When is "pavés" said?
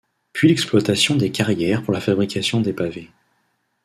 2.73-3.11